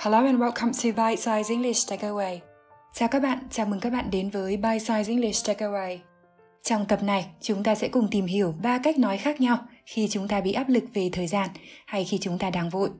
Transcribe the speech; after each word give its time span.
Hello 0.00 0.24
and 0.24 0.38
welcome 0.40 0.72
to 0.72 1.04
Bite 1.04 1.22
Size 1.22 1.50
English 1.50 1.92
Takeaway. 1.92 2.38
Chào 2.94 3.08
các 3.08 3.22
bạn, 3.22 3.38
chào 3.50 3.66
mừng 3.66 3.80
các 3.80 3.92
bạn 3.92 4.10
đến 4.10 4.30
với 4.30 4.56
Bite 4.56 4.78
Size 4.78 5.08
English 5.08 5.48
Takeaway. 5.48 5.98
Trong 6.62 6.84
tập 6.88 7.02
này, 7.02 7.26
chúng 7.40 7.62
ta 7.62 7.74
sẽ 7.74 7.88
cùng 7.88 8.08
tìm 8.10 8.26
hiểu 8.26 8.54
ba 8.62 8.78
cách 8.78 8.98
nói 8.98 9.18
khác 9.18 9.40
nhau 9.40 9.58
khi 9.86 10.08
chúng 10.10 10.28
ta 10.28 10.40
bị 10.40 10.52
áp 10.52 10.68
lực 10.68 10.84
về 10.94 11.10
thời 11.12 11.26
gian 11.26 11.50
hay 11.86 12.04
khi 12.04 12.18
chúng 12.18 12.38
ta 12.38 12.50
đang 12.50 12.70
vội. 12.70 12.90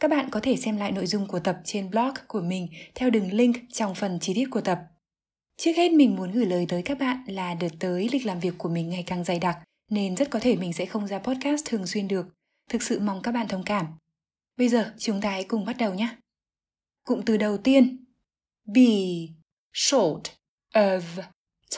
Các 0.00 0.10
bạn 0.10 0.30
có 0.30 0.40
thể 0.42 0.56
xem 0.56 0.76
lại 0.76 0.92
nội 0.92 1.06
dung 1.06 1.26
của 1.26 1.38
tập 1.38 1.58
trên 1.64 1.90
blog 1.90 2.14
của 2.28 2.40
mình 2.40 2.68
theo 2.94 3.10
đường 3.10 3.32
link 3.32 3.56
trong 3.72 3.94
phần 3.94 4.18
chi 4.20 4.34
tiết 4.34 4.46
của 4.50 4.60
tập. 4.60 4.78
Trước 5.56 5.72
hết 5.76 5.92
mình 5.92 6.16
muốn 6.16 6.32
gửi 6.32 6.46
lời 6.46 6.66
tới 6.68 6.82
các 6.82 6.98
bạn 6.98 7.24
là 7.26 7.54
đợt 7.54 7.72
tới 7.78 8.08
lịch 8.12 8.26
làm 8.26 8.40
việc 8.40 8.54
của 8.58 8.68
mình 8.68 8.88
ngày 8.88 9.04
càng 9.06 9.24
dày 9.24 9.38
đặc 9.38 9.58
nên 9.90 10.14
rất 10.16 10.30
có 10.30 10.38
thể 10.38 10.56
mình 10.56 10.72
sẽ 10.72 10.86
không 10.86 11.06
ra 11.06 11.18
podcast 11.18 11.64
thường 11.64 11.86
xuyên 11.86 12.08
được. 12.08 12.26
Thực 12.68 12.82
sự 12.82 13.00
mong 13.00 13.22
các 13.22 13.32
bạn 13.32 13.48
thông 13.48 13.62
cảm. 13.64 13.86
Bây 14.60 14.68
giờ 14.68 14.94
chúng 14.98 15.20
ta 15.20 15.30
hãy 15.30 15.44
cùng 15.44 15.64
bắt 15.64 15.76
đầu 15.78 15.94
nhé. 15.94 16.16
Cụm 17.04 17.22
từ 17.26 17.36
đầu 17.36 17.58
tiên 17.58 18.04
be 18.64 18.92
short 19.72 20.22
of 20.74 21.00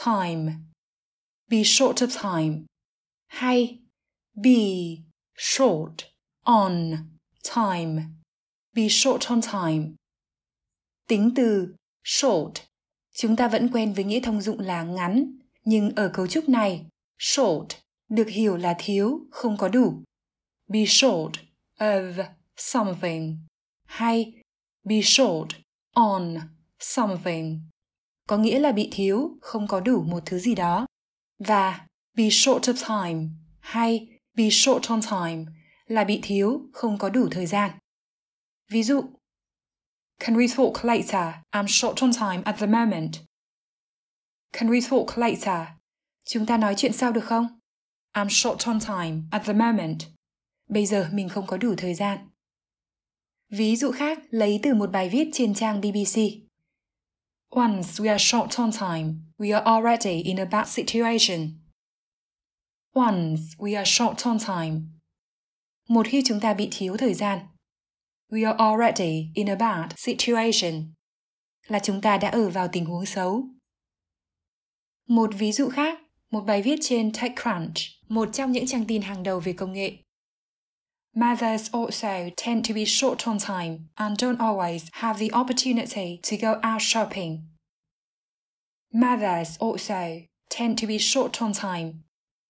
time. 0.05 0.53
Be 1.47 1.63
short 1.63 1.95
of 1.95 2.07
time. 2.21 2.63
Hay 3.27 3.79
be 4.35 4.59
short 5.37 5.93
on 6.41 6.91
time. 7.55 8.03
Be 8.73 8.87
short 8.89 9.27
on 9.27 9.41
time. 9.41 9.91
Tính 11.07 11.31
từ 11.35 11.75
short 12.03 12.53
chúng 13.13 13.35
ta 13.35 13.47
vẫn 13.47 13.69
quen 13.73 13.93
với 13.93 14.03
nghĩa 14.03 14.19
thông 14.19 14.41
dụng 14.41 14.59
là 14.59 14.83
ngắn, 14.83 15.37
nhưng 15.65 15.95
ở 15.95 16.11
cấu 16.13 16.27
trúc 16.27 16.49
này, 16.49 16.85
short 17.19 17.67
được 18.09 18.27
hiểu 18.29 18.57
là 18.57 18.75
thiếu, 18.79 19.19
không 19.31 19.57
có 19.57 19.67
đủ. 19.67 20.03
Be 20.67 20.85
short 20.85 21.33
of 21.77 22.23
something 22.57 23.37
hay 23.85 24.33
be 24.83 25.01
short 25.01 25.49
on 25.95 26.37
something 26.79 27.61
có 28.27 28.37
nghĩa 28.37 28.59
là 28.59 28.71
bị 28.71 28.89
thiếu, 28.91 29.37
không 29.41 29.67
có 29.67 29.79
đủ 29.79 30.03
một 30.03 30.23
thứ 30.25 30.39
gì 30.39 30.55
đó. 30.55 30.85
Và 31.39 31.87
be 32.13 32.29
short 32.29 32.69
of 32.69 33.07
time 33.07 33.29
hay 33.59 34.07
be 34.33 34.49
short 34.49 34.89
on 34.89 35.01
time 35.01 35.45
là 35.85 36.03
bị 36.03 36.19
thiếu, 36.23 36.61
không 36.73 36.97
có 36.97 37.09
đủ 37.09 37.27
thời 37.31 37.45
gian. 37.45 37.71
Ví 38.69 38.83
dụ, 38.83 39.03
Can 40.19 40.37
we 40.37 40.47
talk 40.57 40.85
later? 40.85 41.35
I'm 41.51 41.67
short 41.67 42.01
on 42.01 42.11
time 42.13 42.41
at 42.45 42.55
the 42.59 42.67
moment. 42.67 43.11
Can 44.51 44.69
we 44.69 44.81
talk 44.89 45.17
later? 45.17 45.67
Chúng 46.25 46.45
ta 46.45 46.57
nói 46.57 46.73
chuyện 46.77 46.93
sau 46.93 47.11
được 47.11 47.25
không? 47.25 47.59
I'm 48.13 48.29
short 48.29 48.67
on 48.67 48.79
time 48.79 49.21
at 49.31 49.41
the 49.45 49.53
moment. 49.53 49.97
Bây 50.69 50.85
giờ 50.85 51.09
mình 51.13 51.29
không 51.29 51.47
có 51.47 51.57
đủ 51.57 51.73
thời 51.77 51.93
gian. 51.93 52.27
Ví 53.57 53.75
dụ 53.75 53.91
khác 53.91 54.19
lấy 54.29 54.59
từ 54.63 54.73
một 54.73 54.91
bài 54.91 55.09
viết 55.09 55.29
trên 55.33 55.53
trang 55.53 55.81
BBC. 55.81 56.19
Once 57.49 57.87
we 57.87 58.09
are 58.09 58.23
short 58.23 58.57
on 58.57 58.71
time, 58.71 59.13
we 59.37 59.53
are 59.53 59.65
already 59.65 60.21
in 60.21 60.37
a 60.37 60.45
bad 60.45 60.67
situation. 60.67 61.49
Once 62.95 63.41
we 63.57 63.75
are 63.75 63.85
short 63.85 64.25
on 64.25 64.37
time. 64.39 64.81
Một 65.89 66.07
khi 66.09 66.23
chúng 66.25 66.39
ta 66.39 66.53
bị 66.53 66.69
thiếu 66.71 66.97
thời 66.97 67.13
gian, 67.13 67.39
we 68.29 68.45
are 68.45 68.57
already 68.57 69.27
in 69.35 69.49
a 69.49 69.55
bad 69.55 69.91
situation. 69.97 70.93
Là 71.67 71.79
chúng 71.79 72.01
ta 72.01 72.17
đã 72.17 72.29
ở 72.29 72.49
vào 72.49 72.67
tình 72.71 72.85
huống 72.85 73.05
xấu. 73.05 73.43
Một 75.07 75.29
ví 75.37 75.51
dụ 75.51 75.69
khác, 75.69 75.99
một 76.31 76.41
bài 76.41 76.61
viết 76.61 76.79
trên 76.81 77.11
TechCrunch, 77.11 77.75
một 78.09 78.29
trong 78.33 78.51
những 78.51 78.67
trang 78.67 78.85
tin 78.87 79.01
hàng 79.01 79.23
đầu 79.23 79.39
về 79.39 79.53
công 79.53 79.73
nghệ. 79.73 80.02
Mothers 81.15 81.69
also 81.71 82.31
tend 82.35 82.65
to 82.65 82.73
be 82.73 82.85
short 82.85 83.27
on 83.27 83.37
time 83.37 83.89
and 83.97 84.17
don't 84.17 84.39
always 84.39 84.89
have 84.93 85.19
the 85.19 85.31
opportunity 85.31 86.19
to 86.23 86.37
go 86.37 86.59
out 86.63 86.81
shopping. 86.81 87.43
Mothers 88.91 89.57
also 89.59 90.23
tend 90.49 90.79
to 90.79 90.87
be 90.87 90.97
short 90.97 91.41
on 91.41 91.53
time. 91.53 92.03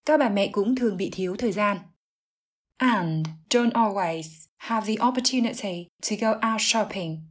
Các 0.05 0.17
bà 0.19 0.29
mẹ 0.29 0.47
cũng 0.51 0.75
thường 0.75 0.97
bị 0.97 1.09
thiếu 1.13 1.35
thời 1.35 1.51
gian. 1.51 1.77
And 2.77 3.27
don't 3.49 3.71
always 3.71 4.47
have 4.57 4.85
the 4.87 5.05
opportunity 5.07 5.87
to 6.01 6.15
go 6.21 6.31
out 6.31 6.61
shopping. 6.61 7.21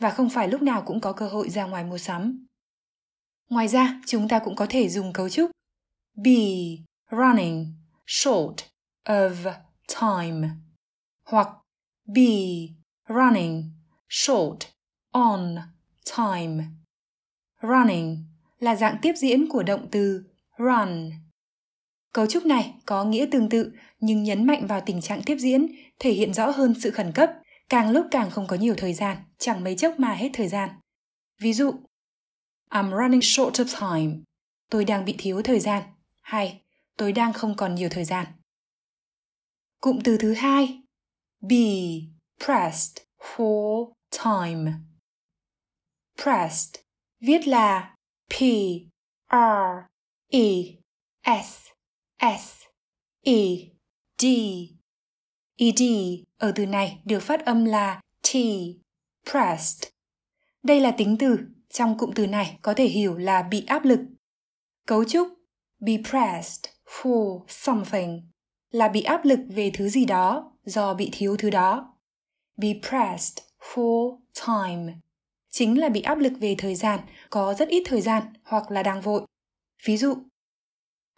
Và 0.00 0.10
không 0.10 0.30
phải 0.30 0.48
lúc 0.48 0.62
nào 0.62 0.82
cũng 0.86 1.00
có 1.00 1.12
cơ 1.12 1.28
hội 1.28 1.50
ra 1.50 1.66
ngoài 1.66 1.84
mua 1.84 1.98
sắm. 1.98 2.46
Ngoài 3.50 3.68
ra, 3.68 4.00
chúng 4.06 4.28
ta 4.28 4.38
cũng 4.38 4.56
có 4.56 4.66
thể 4.68 4.88
dùng 4.88 5.12
cấu 5.12 5.28
trúc 5.28 5.50
be 6.16 6.40
running 7.10 7.74
short 8.06 8.56
of 9.04 9.52
time 10.00 10.48
hoặc 11.24 11.48
be 12.14 12.32
running 13.08 13.70
short 14.08 14.58
on 15.12 15.56
time. 16.16 16.64
Running 17.62 18.24
là 18.58 18.76
dạng 18.76 18.98
tiếp 19.02 19.12
diễn 19.16 19.48
của 19.48 19.62
động 19.62 19.88
từ 19.90 20.24
run. 20.58 21.10
Cấu 22.12 22.26
trúc 22.26 22.46
này 22.46 22.74
có 22.86 23.04
nghĩa 23.04 23.26
tương 23.30 23.48
tự 23.48 23.72
nhưng 24.00 24.22
nhấn 24.22 24.46
mạnh 24.46 24.66
vào 24.66 24.82
tình 24.86 25.00
trạng 25.00 25.22
tiếp 25.22 25.36
diễn, 25.38 25.66
thể 25.98 26.12
hiện 26.12 26.34
rõ 26.34 26.50
hơn 26.50 26.74
sự 26.80 26.90
khẩn 26.90 27.12
cấp, 27.12 27.30
càng 27.68 27.90
lúc 27.90 28.06
càng 28.10 28.30
không 28.30 28.46
có 28.46 28.56
nhiều 28.56 28.74
thời 28.76 28.94
gian, 28.94 29.16
chẳng 29.38 29.64
mấy 29.64 29.76
chốc 29.76 30.00
mà 30.00 30.14
hết 30.14 30.30
thời 30.32 30.48
gian. 30.48 30.70
Ví 31.40 31.52
dụ, 31.52 31.74
I'm 32.70 33.02
running 33.02 33.22
short 33.22 33.60
of 33.60 33.80
time. 33.80 34.16
Tôi 34.70 34.84
đang 34.84 35.04
bị 35.04 35.14
thiếu 35.18 35.42
thời 35.42 35.60
gian. 35.60 35.82
Hay, 36.22 36.62
tôi 36.96 37.12
đang 37.12 37.32
không 37.32 37.56
còn 37.56 37.74
nhiều 37.74 37.88
thời 37.88 38.04
gian. 38.04 38.26
Cụm 39.80 39.98
từ 40.04 40.16
thứ 40.20 40.32
hai, 40.32 40.82
be 41.40 41.56
pressed 42.44 43.02
for 43.18 43.92
time. 44.24 44.72
Pressed 46.22 46.82
viết 47.20 47.48
là 47.48 47.96
P 48.30 48.34
R 49.30 49.86
E 50.28 50.48
S 51.24 51.68
S 52.20 52.62
E 53.22 53.40
D. 54.18 54.24
ED 55.58 55.82
ở 56.38 56.52
từ 56.56 56.66
này 56.66 57.00
được 57.04 57.20
phát 57.20 57.44
âm 57.44 57.64
là 57.64 58.00
T, 58.22 58.28
pressed. 59.30 59.92
Đây 60.62 60.80
là 60.80 60.90
tính 60.90 61.16
từ, 61.18 61.38
trong 61.68 61.98
cụm 61.98 62.10
từ 62.14 62.26
này 62.26 62.58
có 62.62 62.74
thể 62.74 62.84
hiểu 62.84 63.16
là 63.16 63.42
bị 63.42 63.64
áp 63.66 63.84
lực. 63.84 64.00
Cấu 64.86 65.04
trúc 65.04 65.28
be 65.80 65.92
pressed 66.10 66.72
for 66.86 67.44
something 67.48 68.30
là 68.70 68.88
bị 68.88 69.02
áp 69.02 69.24
lực 69.24 69.40
về 69.48 69.70
thứ 69.74 69.88
gì 69.88 70.04
đó 70.04 70.52
do 70.64 70.94
bị 70.94 71.10
thiếu 71.12 71.36
thứ 71.36 71.50
đó. 71.50 71.94
Be 72.56 72.68
pressed 72.88 73.38
for 73.60 74.18
time 74.46 74.94
chính 75.58 75.80
là 75.80 75.88
bị 75.88 76.00
áp 76.00 76.18
lực 76.18 76.32
về 76.40 76.54
thời 76.58 76.74
gian, 76.74 77.00
có 77.30 77.54
rất 77.54 77.68
ít 77.68 77.82
thời 77.86 78.00
gian 78.00 78.22
hoặc 78.42 78.70
là 78.70 78.82
đang 78.82 79.00
vội. 79.00 79.26
Ví 79.84 79.96
dụ, 79.96 80.14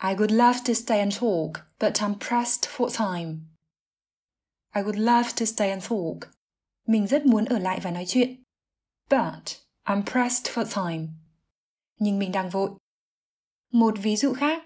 I 0.03 0.09
would 0.15 0.37
love 0.37 0.59
to 0.67 0.75
stay 0.75 0.99
and 0.99 1.15
talk, 1.15 1.67
but 1.81 1.93
I'm 1.93 2.15
pressed 2.29 2.71
for 2.71 2.89
time. 2.99 3.39
I 4.75 4.83
would 4.83 4.99
love 4.99 5.31
to 5.41 5.45
stay 5.47 5.71
and 5.71 5.83
talk. 5.83 6.33
Mình 6.87 7.07
rất 7.07 7.27
muốn 7.27 7.45
ở 7.45 7.59
lại 7.59 7.81
và 7.83 7.91
nói 7.91 8.05
chuyện. 8.07 8.43
But 9.11 9.45
I'm 9.85 10.03
pressed 10.05 10.55
for 10.55 10.65
time. 10.65 11.07
Nhưng 11.99 12.19
mình 12.19 12.33
đang 12.33 12.51
vội. 12.51 12.71
Một 13.73 13.95
ví 14.03 14.17
dụ 14.17 14.33
khác. 14.33 14.63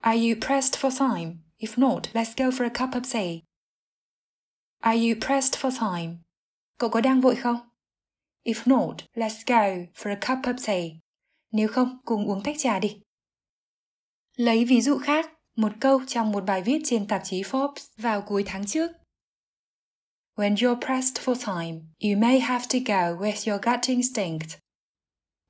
Are 0.00 0.18
you 0.18 0.34
pressed 0.46 0.84
for 0.84 0.90
time? 0.98 1.36
If 1.62 1.78
not, 1.78 2.08
let's 2.12 2.34
go 2.34 2.50
for 2.50 2.64
a 2.64 2.70
cup 2.70 2.94
of 2.94 3.12
tea. 3.12 3.42
Are 4.80 4.96
you 4.96 5.14
pressed 5.14 5.56
for 5.56 5.70
time? 5.70 6.16
Cậu 6.78 6.90
có 6.90 7.00
đang 7.00 7.20
vội 7.20 7.36
không? 7.36 7.56
If 8.44 8.62
not, 8.66 8.96
let's 9.14 9.42
go 9.46 9.86
for 9.94 10.10
a 10.10 10.18
cup 10.26 10.44
of 10.44 10.66
tea. 10.66 10.98
Nếu 11.52 11.68
không, 11.68 11.98
cùng 12.04 12.30
uống 12.30 12.42
tách 12.42 12.56
trà 12.58 12.78
đi. 12.78 13.00
Lấy 14.36 14.64
ví 14.64 14.80
dụ 14.80 14.98
khác, 14.98 15.30
một 15.56 15.72
câu 15.80 16.00
trong 16.06 16.32
một 16.32 16.44
bài 16.46 16.62
viết 16.62 16.78
trên 16.84 17.08
tạp 17.08 17.22
chí 17.24 17.42
Forbes 17.42 17.86
vào 17.96 18.22
cuối 18.22 18.42
tháng 18.46 18.66
trước. 18.66 18.90
When 20.36 20.54
you're 20.54 20.80
pressed 20.80 21.22
for 21.24 21.34
time, 21.34 21.80
you 22.00 22.20
may 22.20 22.40
have 22.40 22.64
to 22.68 22.78
go 22.86 23.24
with 23.24 23.50
your 23.50 23.64
gut 23.64 23.80
instinct. 23.86 24.58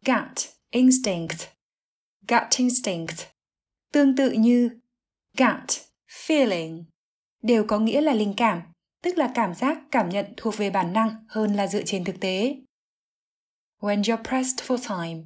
Gut 0.07 0.49
instinct. 0.71 1.49
Gut 2.29 2.57
instinct. 2.57 3.27
Tương 3.93 4.17
tự 4.17 4.31
như 4.31 4.71
gut 5.39 5.92
feeling 6.13 6.85
đều 7.43 7.65
có 7.69 7.79
nghĩa 7.79 8.01
là 8.01 8.15
linh 8.15 8.35
cảm, 8.37 8.63
tức 9.03 9.19
là 9.19 9.33
cảm 9.35 9.55
giác, 9.55 9.79
cảm 9.91 10.09
nhận 10.09 10.35
thuộc 10.37 10.57
về 10.57 10.71
bản 10.71 10.93
năng 10.93 11.25
hơn 11.29 11.55
là 11.55 11.67
dựa 11.67 11.83
trên 11.87 12.05
thực 12.05 12.21
tế. 12.21 12.57
When 13.81 14.03
you're 14.03 14.25
pressed 14.25 14.71
for 14.71 14.79
time, 14.89 15.23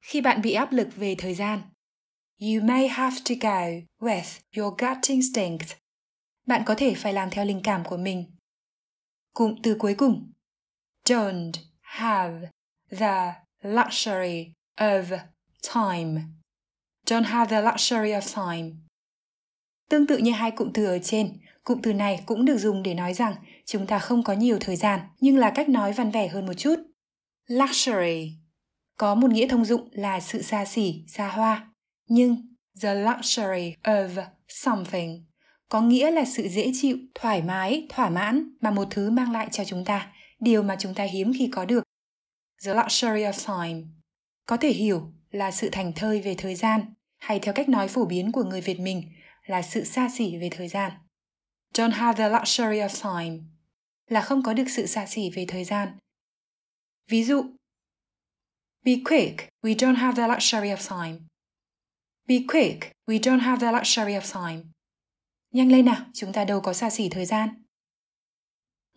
khi 0.00 0.20
bạn 0.20 0.42
bị 0.42 0.52
áp 0.52 0.72
lực 0.72 0.88
về 0.96 1.14
thời 1.18 1.34
gian, 1.34 1.60
you 2.40 2.62
may 2.62 2.88
have 2.88 3.16
to 3.28 3.34
go 3.40 3.66
with 4.00 4.40
your 4.56 4.74
gut 4.78 4.98
instinct. 5.08 5.76
Bạn 6.46 6.62
có 6.66 6.74
thể 6.74 6.94
phải 6.94 7.12
làm 7.12 7.30
theo 7.30 7.44
linh 7.44 7.60
cảm 7.64 7.84
của 7.84 7.96
mình. 7.96 8.24
Cụm 9.32 9.54
từ 9.62 9.76
cuối 9.78 9.94
cùng, 9.94 10.32
don't 11.04 11.52
have 11.80 12.48
the 12.90 13.32
luxury 13.62 14.52
of 14.76 15.18
time. 15.74 16.22
Don't 17.06 17.24
have 17.24 17.50
the 17.50 17.62
luxury 17.62 18.10
of 18.10 18.52
time 18.52 18.87
Tương 19.88 20.06
tự 20.06 20.18
như 20.18 20.30
hai 20.30 20.50
cụm 20.50 20.70
từ 20.72 20.84
ở 20.84 20.98
trên, 20.98 21.38
Cụm 21.68 21.80
từ 21.82 21.92
này 21.92 22.22
cũng 22.26 22.44
được 22.44 22.58
dùng 22.58 22.82
để 22.82 22.94
nói 22.94 23.14
rằng 23.14 23.34
chúng 23.66 23.86
ta 23.86 23.98
không 23.98 24.22
có 24.22 24.32
nhiều 24.32 24.58
thời 24.60 24.76
gian, 24.76 25.00
nhưng 25.20 25.36
là 25.36 25.50
cách 25.50 25.68
nói 25.68 25.92
văn 25.92 26.10
vẻ 26.10 26.28
hơn 26.28 26.46
một 26.46 26.52
chút. 26.52 26.76
Luxury 27.46 28.32
có 28.98 29.14
một 29.14 29.30
nghĩa 29.30 29.48
thông 29.48 29.64
dụng 29.64 29.88
là 29.92 30.20
sự 30.20 30.42
xa 30.42 30.64
xỉ, 30.64 31.04
xa 31.08 31.28
hoa. 31.28 31.72
Nhưng 32.08 32.54
the 32.82 32.94
luxury 32.94 33.74
of 33.82 34.08
something 34.48 35.24
có 35.68 35.80
nghĩa 35.80 36.10
là 36.10 36.24
sự 36.24 36.48
dễ 36.48 36.70
chịu, 36.74 36.98
thoải 37.14 37.42
mái, 37.42 37.86
thỏa 37.88 38.10
mãn 38.10 38.56
mà 38.60 38.70
một 38.70 38.88
thứ 38.90 39.10
mang 39.10 39.32
lại 39.32 39.48
cho 39.50 39.64
chúng 39.64 39.84
ta, 39.84 40.12
điều 40.40 40.62
mà 40.62 40.76
chúng 40.78 40.94
ta 40.94 41.04
hiếm 41.04 41.32
khi 41.38 41.48
có 41.52 41.64
được. 41.64 41.84
The 42.64 42.74
luxury 42.74 43.22
of 43.22 43.64
time 43.64 43.86
có 44.46 44.56
thể 44.56 44.70
hiểu 44.70 45.12
là 45.30 45.50
sự 45.50 45.68
thành 45.72 45.92
thơi 45.96 46.20
về 46.20 46.34
thời 46.38 46.54
gian, 46.54 46.94
hay 47.18 47.38
theo 47.38 47.54
cách 47.54 47.68
nói 47.68 47.88
phổ 47.88 48.04
biến 48.04 48.32
của 48.32 48.44
người 48.44 48.60
Việt 48.60 48.80
mình 48.80 49.02
là 49.48 49.62
sự 49.62 49.84
xa 49.84 50.08
xỉ 50.08 50.36
về 50.36 50.48
thời 50.52 50.68
gian. 50.68 50.92
Don't 51.74 51.92
have 51.92 52.18
the 52.18 52.28
luxury 52.28 52.78
of 52.78 52.88
time 53.02 53.44
là 54.06 54.20
không 54.20 54.42
có 54.42 54.54
được 54.54 54.68
sự 54.68 54.86
xa 54.86 55.06
xỉ 55.06 55.30
về 55.30 55.44
thời 55.48 55.64
gian. 55.64 55.98
Ví 57.10 57.24
dụ, 57.24 57.44
Be 58.84 58.92
quick, 59.04 59.48
we 59.62 59.74
don't 59.74 59.96
have 59.96 60.22
the 60.22 60.28
luxury 60.28 60.68
of 60.68 60.88
time. 60.88 61.18
Be 62.26 62.36
quick, 62.48 62.92
we 63.06 63.18
don't 63.20 63.40
have 63.40 63.66
the 63.66 63.72
luxury 63.72 64.12
of 64.12 64.46
time. 64.46 64.62
Nhanh 65.50 65.72
lên 65.72 65.84
nào, 65.84 66.06
chúng 66.14 66.32
ta 66.32 66.44
đâu 66.44 66.60
có 66.60 66.72
xa 66.72 66.90
xỉ 66.90 67.08
thời 67.08 67.26
gian. 67.26 67.48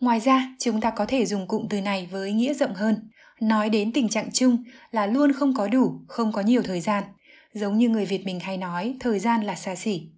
Ngoài 0.00 0.20
ra, 0.20 0.56
chúng 0.58 0.80
ta 0.80 0.92
có 0.96 1.06
thể 1.06 1.26
dùng 1.26 1.48
cụm 1.48 1.66
từ 1.70 1.80
này 1.80 2.08
với 2.10 2.32
nghĩa 2.32 2.54
rộng 2.54 2.74
hơn, 2.74 3.10
nói 3.40 3.70
đến 3.70 3.92
tình 3.92 4.08
trạng 4.08 4.32
chung 4.32 4.64
là 4.90 5.06
luôn 5.06 5.32
không 5.32 5.54
có 5.54 5.68
đủ, 5.68 6.00
không 6.08 6.32
có 6.32 6.40
nhiều 6.40 6.62
thời 6.62 6.80
gian, 6.80 7.04
giống 7.52 7.78
như 7.78 7.88
người 7.88 8.06
Việt 8.06 8.24
mình 8.24 8.40
hay 8.40 8.56
nói 8.56 8.96
thời 9.00 9.18
gian 9.18 9.42
là 9.42 9.54
xa 9.54 9.74
xỉ. 9.76 10.11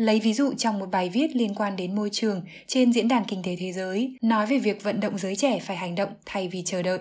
Lấy 0.00 0.20
ví 0.20 0.32
dụ 0.32 0.54
trong 0.54 0.78
một 0.78 0.86
bài 0.90 1.10
viết 1.10 1.36
liên 1.36 1.54
quan 1.54 1.76
đến 1.76 1.94
môi 1.94 2.10
trường 2.12 2.42
trên 2.66 2.92
Diễn 2.92 3.08
đàn 3.08 3.24
Kinh 3.24 3.42
tế 3.42 3.56
Thế 3.56 3.72
giới, 3.72 4.16
nói 4.22 4.46
về 4.46 4.58
việc 4.58 4.82
vận 4.82 5.00
động 5.00 5.18
giới 5.18 5.36
trẻ 5.36 5.60
phải 5.60 5.76
hành 5.76 5.94
động 5.94 6.12
thay 6.26 6.48
vì 6.48 6.62
chờ 6.66 6.82
đợi. 6.82 6.98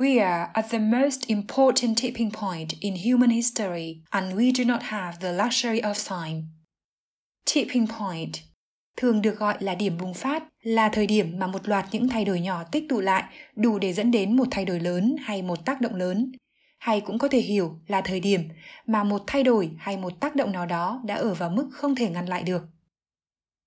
We 0.00 0.24
are 0.24 0.50
at 0.52 0.64
the 0.70 0.78
most 0.78 1.20
important 1.26 1.96
tipping 2.02 2.30
point 2.30 2.68
in 2.80 2.94
human 3.10 3.30
history, 3.30 3.96
and 4.10 4.34
we 4.34 4.52
do 4.52 4.64
not 4.64 4.80
have 4.82 5.16
the 5.20 5.32
luxury 5.32 5.80
of 5.80 5.94
time. 6.08 6.42
Tipping 7.54 7.86
point 7.98 8.32
thường 8.96 9.22
được 9.22 9.38
gọi 9.38 9.56
là 9.60 9.74
điểm 9.74 9.98
bùng 9.98 10.14
phát, 10.14 10.44
là 10.62 10.88
thời 10.88 11.06
điểm 11.06 11.38
mà 11.38 11.46
một 11.46 11.68
loạt 11.68 11.86
những 11.92 12.08
thay 12.08 12.24
đổi 12.24 12.40
nhỏ 12.40 12.64
tích 12.64 12.84
tụ 12.88 13.00
lại 13.00 13.24
đủ 13.56 13.78
để 13.78 13.92
dẫn 13.92 14.10
đến 14.10 14.36
một 14.36 14.48
thay 14.50 14.64
đổi 14.64 14.80
lớn 14.80 15.16
hay 15.20 15.42
một 15.42 15.64
tác 15.64 15.80
động 15.80 15.94
lớn. 15.94 16.32
Hay 16.86 17.00
cũng 17.00 17.18
có 17.18 17.28
thể 17.28 17.38
hiểu 17.38 17.78
là 17.86 18.00
thời 18.00 18.20
điểm 18.20 18.48
mà 18.86 19.04
một 19.04 19.22
thay 19.26 19.42
đổi 19.42 19.70
hay 19.78 19.96
một 19.96 20.20
tác 20.20 20.36
động 20.36 20.52
nào 20.52 20.66
đó 20.66 21.02
đã 21.04 21.14
ở 21.14 21.34
vào 21.34 21.50
mức 21.50 21.68
không 21.72 21.94
thể 21.94 22.10
ngăn 22.10 22.26
lại 22.26 22.42
được. 22.42 22.62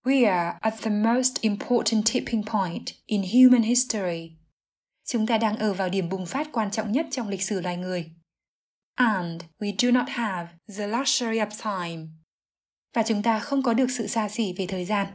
We 0.06 0.32
are 0.32 0.58
at 0.62 0.74
the 0.82 0.92
most 0.92 1.42
important 1.42 2.06
tipping 2.14 2.44
point 2.54 2.86
in 3.06 3.22
human 3.22 3.62
history. 3.62 4.32
Chúng 5.06 5.28
ta 5.28 5.38
đang 5.38 5.58
ở 5.58 5.74
vào 5.74 5.90
điểm 5.90 6.10
bùng 6.10 6.26
phát 6.26 6.48
quan 6.52 6.72
trọng 6.72 6.92
nhất 6.92 7.06
trong 7.12 7.30
lịch 7.30 7.42
sử 7.42 7.62
loài 7.62 7.78
người. 7.78 8.12
And 8.96 9.42
we 9.60 9.76
do 9.78 9.92
not 9.92 10.10
have 10.10 10.50
the 10.78 10.88
luxury 10.88 11.40
of 11.40 11.50
time 11.64 12.08
và 12.96 13.04
chúng 13.04 13.24
ta 13.24 13.40
không 13.40 13.64
có 13.64 13.74
được 13.74 13.92
sự 13.92 14.08
xa 14.08 14.30
xỉ 14.30 14.54
về 14.58 14.66
thời 14.68 14.86
gian. 14.86 15.08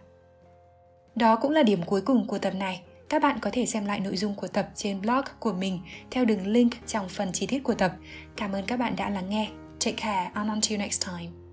Đó 1.15 1.37
cũng 1.37 1.51
là 1.51 1.63
điểm 1.63 1.83
cuối 1.87 2.01
cùng 2.01 2.27
của 2.27 2.39
tập 2.39 2.55
này. 2.55 2.83
Các 3.09 3.23
bạn 3.23 3.39
có 3.43 3.51
thể 3.53 3.67
xem 3.67 3.85
lại 3.85 4.01
nội 4.01 4.17
dung 4.17 4.35
của 4.35 4.49
tập 4.49 4.69
trên 4.75 5.01
blog 5.01 5.25
của 5.39 5.53
mình 5.53 5.81
theo 6.11 6.25
đường 6.25 6.47
link 6.47 6.73
trong 6.87 7.09
phần 7.09 7.33
chi 7.33 7.47
tiết 7.47 7.63
của 7.63 7.75
tập. 7.75 7.93
Cảm 8.37 8.53
ơn 8.53 8.67
các 8.67 8.77
bạn 8.77 8.97
đã 8.97 9.11
lắng 9.11 9.31
nghe. 9.31 9.49
Take 9.85 9.97
care 9.97 10.31
and 10.35 10.51
until 10.51 10.79
next 10.79 11.07
time. 11.07 11.44